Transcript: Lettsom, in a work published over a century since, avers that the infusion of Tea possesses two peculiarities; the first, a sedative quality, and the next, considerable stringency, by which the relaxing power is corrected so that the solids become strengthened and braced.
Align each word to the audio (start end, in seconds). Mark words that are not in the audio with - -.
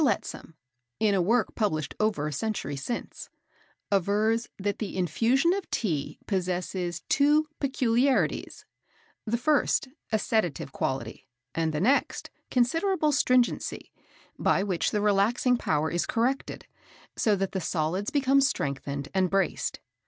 Lettsom, 0.03 0.55
in 0.99 1.13
a 1.13 1.21
work 1.21 1.53
published 1.53 1.93
over 1.99 2.25
a 2.25 2.33
century 2.33 2.75
since, 2.75 3.29
avers 3.91 4.49
that 4.57 4.79
the 4.79 4.97
infusion 4.97 5.53
of 5.53 5.69
Tea 5.69 6.17
possesses 6.25 7.03
two 7.07 7.45
peculiarities; 7.59 8.65
the 9.25 9.37
first, 9.37 9.89
a 10.11 10.17
sedative 10.17 10.71
quality, 10.71 11.27
and 11.53 11.71
the 11.71 11.79
next, 11.79 12.31
considerable 12.49 13.11
stringency, 13.11 13.91
by 14.39 14.63
which 14.63 14.89
the 14.89 15.01
relaxing 15.01 15.55
power 15.55 15.91
is 15.91 16.07
corrected 16.07 16.65
so 17.15 17.35
that 17.35 17.51
the 17.51 17.61
solids 17.61 18.09
become 18.09 18.41
strengthened 18.41 19.07
and 19.13 19.29
braced. 19.29 19.81